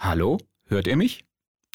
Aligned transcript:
Hallo, 0.00 0.38
hört 0.68 0.86
ihr 0.86 0.96
mich? 0.96 1.24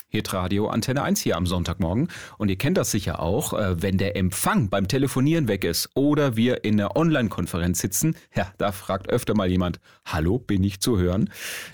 Hitradio 0.07 0.67
Antenne 0.69 1.03
1 1.03 1.19
hier 1.19 1.35
am 1.35 1.45
Sonntagmorgen. 1.45 2.07
Und 2.37 2.47
ihr 2.47 2.57
kennt 2.57 2.77
das 2.77 2.89
sicher 2.89 3.19
auch, 3.19 3.51
äh, 3.51 3.81
wenn 3.81 3.97
der 3.97 4.15
Empfang 4.15 4.69
beim 4.69 4.87
Telefonieren 4.87 5.49
weg 5.49 5.65
ist 5.65 5.89
oder 5.93 6.37
wir 6.37 6.63
in 6.63 6.79
einer 6.79 6.95
Online-Konferenz 6.95 7.79
sitzen. 7.79 8.15
Ja, 8.33 8.53
da 8.57 8.71
fragt 8.71 9.09
öfter 9.09 9.35
mal 9.35 9.49
jemand, 9.49 9.81
hallo, 10.05 10.39
bin 10.39 10.63
ich 10.63 10.79
zu 10.79 10.97
hören? 10.97 11.31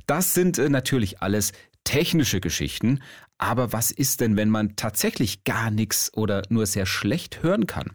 Das 0.07 0.33
sind 0.33 0.57
äh, 0.57 0.69
natürlich 0.69 1.21
alles 1.21 1.51
technische 1.89 2.39
Geschichten. 2.39 2.99
Aber 3.39 3.73
was 3.73 3.89
ist 3.89 4.21
denn, 4.21 4.37
wenn 4.37 4.49
man 4.49 4.75
tatsächlich 4.75 5.43
gar 5.43 5.71
nichts 5.71 6.11
oder 6.13 6.43
nur 6.49 6.67
sehr 6.67 6.85
schlecht 6.85 7.41
hören 7.41 7.65
kann? 7.65 7.93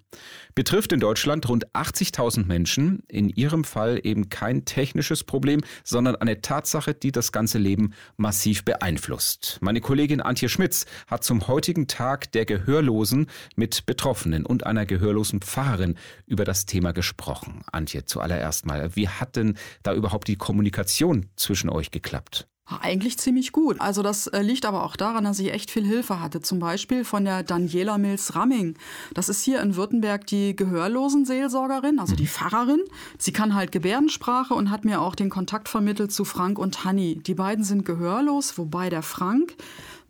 Betrifft 0.57 0.91
in 0.93 0.99
Deutschland 0.99 1.49
rund 1.49 1.71
80.000 1.75 2.47
Menschen, 2.47 3.05
in 3.07 3.29
ihrem 3.29 3.63
Fall 3.63 4.01
eben 4.03 4.31
kein 4.31 4.65
technisches 4.65 5.23
Problem, 5.23 5.61
sondern 5.85 6.17
eine 6.17 6.41
Tatsache, 6.41 6.93
die 6.93 7.13
das 7.13 7.31
ganze 7.31 7.59
Leben 7.59 7.93
massiv 8.17 8.65
beeinflusst. 8.65 9.59
Meine 9.61 9.81
Kollegin 9.81 10.21
Antje 10.21 10.49
Schmitz 10.49 10.87
hat 11.07 11.23
zum 11.23 11.47
heutigen 11.47 11.87
Tag 11.87 12.33
der 12.33 12.47
Gehörlosen 12.47 13.29
mit 13.55 13.87
Betroffenen 13.87 14.45
und 14.45 14.67
einer 14.67 14.87
gehörlosen 14.87 15.41
Pfarrerin 15.41 15.95
über 16.27 16.45
das 16.45 16.67
Thema 16.67 16.93
gesprochen. 16.93 17.63
Antje, 17.71 18.07
zuallererst 18.07 18.67
mal, 18.67 18.97
wie 18.97 19.09
hat 19.09 19.37
denn 19.37 19.57
da 19.85 19.95
überhaupt 19.95 20.27
die 20.27 20.37
Kommunikation 20.37 21.27
zwischen 21.37 21.69
euch 21.69 21.93
geklappt? 21.93 22.49
Eigentlich 22.67 23.19
ziemlich 23.19 23.53
gut. 23.53 23.79
Also 23.81 24.03
das 24.03 24.27
äh, 24.27 24.41
liegt 24.41 24.65
aber 24.65 24.85
auch 24.85 24.97
daran, 24.97 25.25
dass 25.25 25.39
ich 25.39 25.53
echt 25.53 25.71
viel 25.71 25.85
Hilfe 25.85 26.21
hatte. 26.21 26.41
Zum 26.41 26.61
Beispiel 26.61 27.05
von 27.05 27.25
der 27.25 27.43
Daniela 27.43 27.99
Mills-Ramming. 27.99 28.77
Das 29.13 29.29
ist 29.29 29.43
hier 29.43 29.61
in 29.61 29.77
Württemberg 29.77 30.27
die 30.27 30.57
Gehörlosenseelsorgerin, 30.57 31.99
also 31.99 32.17
die 32.17 32.23
mhm. 32.23 32.29
Pfarrerin. 32.29 32.81
Sie 33.19 33.33
kann 33.33 33.55
halt 33.55 33.71
Gebärdensprache 33.71 34.55
und 34.55 34.71
hat 34.71 34.87
mir 34.87 35.03
auch 35.03 35.15
den 35.15 35.29
Kontakt 35.29 35.69
vermittelt 35.69 36.11
zu 36.11 36.25
Frank 36.25 36.59
und 36.59 36.85
Hanni. 36.85 37.21
Die 37.23 37.35
beiden 37.35 37.65
sind 37.65 37.85
gehörlos, 37.85 38.57
wobei 38.57 38.89
der 38.89 39.03
Frank 39.03 39.57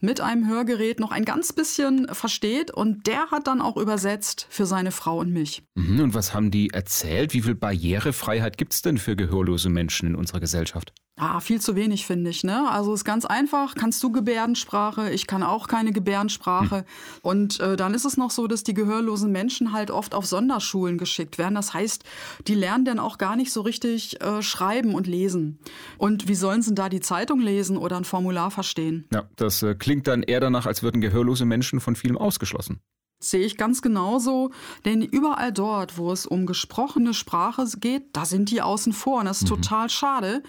mit 0.00 0.20
einem 0.20 0.46
Hörgerät 0.46 1.00
noch 1.00 1.10
ein 1.10 1.24
ganz 1.24 1.52
bisschen 1.52 2.06
versteht 2.14 2.70
und 2.70 3.06
der 3.08 3.30
hat 3.32 3.48
dann 3.48 3.60
auch 3.60 3.76
übersetzt 3.76 4.46
für 4.50 4.66
seine 4.66 4.92
Frau 4.92 5.18
und 5.18 5.32
mich. 5.32 5.64
Mhm, 5.74 6.00
und 6.00 6.14
was 6.14 6.34
haben 6.34 6.52
die 6.52 6.70
erzählt? 6.70 7.34
Wie 7.34 7.42
viel 7.42 7.54
Barrierefreiheit 7.54 8.58
gibt 8.58 8.74
es 8.74 8.82
denn 8.82 8.98
für 8.98 9.16
gehörlose 9.16 9.70
Menschen 9.70 10.10
in 10.10 10.14
unserer 10.14 10.40
Gesellschaft? 10.40 10.92
Ah, 11.16 11.38
viel 11.38 11.60
zu 11.60 11.76
wenig, 11.76 12.06
finde 12.06 12.30
ich. 12.30 12.42
Ne? 12.42 12.68
Also 12.68 12.92
ist 12.92 13.04
ganz 13.04 13.24
einfach. 13.24 13.76
Kannst 13.76 14.02
du 14.02 14.10
Gebärdensprache? 14.10 15.10
Ich 15.10 15.28
kann 15.28 15.44
auch 15.44 15.68
keine 15.68 15.92
Gebärdensprache. 15.92 16.78
Hm. 16.78 16.84
Und 17.22 17.60
äh, 17.60 17.76
dann 17.76 17.94
ist 17.94 18.04
es 18.04 18.16
noch 18.16 18.32
so, 18.32 18.48
dass 18.48 18.64
die 18.64 18.74
gehörlosen 18.74 19.30
Menschen 19.30 19.72
halt 19.72 19.92
oft 19.92 20.12
auf 20.12 20.26
Sonderschulen 20.26 20.98
geschickt 20.98 21.38
werden. 21.38 21.54
Das 21.54 21.72
heißt, 21.72 22.02
die 22.48 22.54
lernen 22.56 22.84
dann 22.84 22.98
auch 22.98 23.16
gar 23.16 23.36
nicht 23.36 23.52
so 23.52 23.60
richtig 23.60 24.20
äh, 24.22 24.42
schreiben 24.42 24.96
und 24.96 25.06
lesen. 25.06 25.60
Und 25.98 26.26
wie 26.26 26.34
sollen 26.34 26.62
sie 26.62 26.74
da 26.74 26.88
die 26.88 27.00
Zeitung 27.00 27.38
lesen 27.38 27.76
oder 27.76 27.96
ein 27.96 28.04
Formular 28.04 28.50
verstehen? 28.50 29.06
Ja, 29.12 29.28
das 29.36 29.62
äh, 29.62 29.76
klingt 29.76 30.08
dann 30.08 30.24
eher 30.24 30.40
danach, 30.40 30.66
als 30.66 30.82
würden 30.82 31.00
gehörlose 31.00 31.44
Menschen 31.44 31.78
von 31.78 31.94
vielem 31.94 32.18
ausgeschlossen. 32.18 32.80
Sehe 33.20 33.46
ich 33.46 33.56
ganz 33.56 33.80
genauso, 33.80 34.50
denn 34.84 35.00
überall 35.00 35.52
dort, 35.52 35.96
wo 35.96 36.12
es 36.12 36.26
um 36.26 36.44
gesprochene 36.44 37.14
Sprache 37.14 37.64
geht, 37.78 38.04
da 38.12 38.26
sind 38.26 38.50
die 38.50 38.60
außen 38.60 38.92
vor 38.92 39.20
und 39.20 39.26
das 39.26 39.38
ist 39.38 39.50
mhm. 39.50 39.62
total 39.62 39.88
schade, 39.88 40.42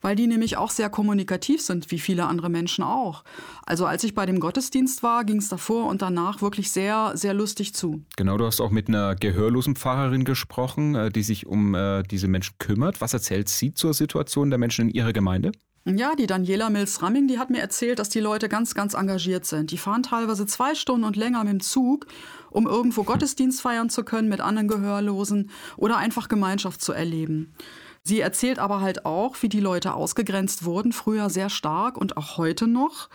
weil 0.00 0.16
die 0.16 0.26
nämlich 0.26 0.56
auch 0.56 0.70
sehr 0.70 0.88
kommunikativ 0.88 1.60
sind, 1.60 1.90
wie 1.90 1.98
viele 1.98 2.26
andere 2.26 2.48
Menschen 2.48 2.84
auch. 2.84 3.24
Also 3.66 3.84
als 3.84 4.02
ich 4.04 4.14
bei 4.14 4.24
dem 4.24 4.40
Gottesdienst 4.40 5.02
war, 5.02 5.24
ging 5.24 5.38
es 5.38 5.48
davor 5.48 5.86
und 5.88 6.00
danach 6.00 6.40
wirklich 6.40 6.70
sehr, 6.70 7.12
sehr 7.14 7.34
lustig 7.34 7.74
zu. 7.74 8.02
Genau, 8.16 8.38
du 8.38 8.46
hast 8.46 8.60
auch 8.60 8.70
mit 8.70 8.88
einer 8.88 9.14
gehörlosen 9.14 9.76
Pfarrerin 9.76 10.24
gesprochen, 10.24 10.94
äh, 10.94 11.10
die 11.10 11.22
sich 11.22 11.46
um 11.46 11.74
äh, 11.74 12.02
diese 12.02 12.28
Menschen 12.28 12.54
kümmert. 12.58 13.00
Was 13.00 13.12
erzählt 13.12 13.48
sie 13.48 13.74
zur 13.74 13.92
Situation 13.92 14.50
der 14.50 14.58
Menschen 14.58 14.88
in 14.88 14.94
ihrer 14.94 15.12
Gemeinde? 15.12 15.52
Ja, 15.84 16.14
die 16.14 16.26
Daniela 16.26 16.70
Mills-Ramming, 16.70 17.26
die 17.26 17.38
hat 17.38 17.50
mir 17.50 17.60
erzählt, 17.60 17.98
dass 17.98 18.08
die 18.08 18.20
Leute 18.20 18.48
ganz, 18.48 18.74
ganz 18.74 18.94
engagiert 18.94 19.44
sind. 19.44 19.72
Die 19.72 19.78
fahren 19.78 20.04
teilweise 20.04 20.46
zwei 20.46 20.76
Stunden 20.76 21.04
und 21.04 21.16
länger 21.16 21.42
mit 21.42 21.54
dem 21.54 21.60
Zug, 21.60 22.06
um 22.50 22.68
irgendwo 22.68 23.02
Gottesdienst 23.02 23.60
feiern 23.60 23.90
zu 23.90 24.04
können 24.04 24.28
mit 24.28 24.40
anderen 24.40 24.68
Gehörlosen 24.68 25.50
oder 25.76 25.96
einfach 25.96 26.28
Gemeinschaft 26.28 26.80
zu 26.82 26.92
erleben. 26.92 27.52
Sie 28.04 28.20
erzählt 28.20 28.58
aber 28.58 28.80
halt 28.80 29.04
auch, 29.04 29.36
wie 29.42 29.48
die 29.48 29.60
Leute 29.60 29.94
ausgegrenzt 29.94 30.64
wurden, 30.64 30.92
früher 30.92 31.30
sehr 31.30 31.50
stark 31.50 31.96
und 31.96 32.16
auch 32.16 32.36
heute 32.36 32.66
noch, 32.66 33.08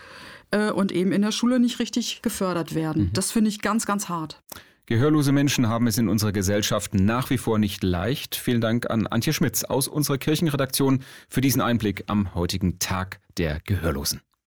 äh, 0.50 0.70
und 0.70 0.92
eben 0.92 1.12
in 1.12 1.22
der 1.22 1.32
Schule 1.32 1.60
nicht 1.60 1.78
richtig 1.78 2.22
gefördert 2.22 2.74
werden. 2.74 3.04
Mhm. 3.04 3.12
Das 3.12 3.30
finde 3.32 3.50
ich 3.50 3.60
ganz, 3.60 3.86
ganz 3.86 4.08
hart. 4.08 4.42
Gehörlose 4.88 5.32
Menschen 5.32 5.68
haben 5.68 5.86
es 5.86 5.98
in 5.98 6.08
unserer 6.08 6.32
Gesellschaft 6.32 6.94
nach 6.94 7.28
wie 7.28 7.36
vor 7.36 7.58
nicht 7.58 7.82
leicht. 7.82 8.34
Vielen 8.34 8.62
Dank 8.62 8.88
an 8.88 9.06
Antje 9.06 9.34
Schmitz 9.34 9.62
aus 9.62 9.86
unserer 9.86 10.16
Kirchenredaktion 10.16 11.04
für 11.28 11.42
diesen 11.42 11.60
Einblick 11.60 12.04
am 12.06 12.34
heutigen 12.34 12.78
Tag 12.78 13.20
der 13.36 13.60
Gehörlosen. 13.60 14.22